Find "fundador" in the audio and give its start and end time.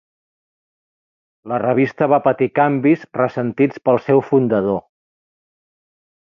4.33-4.85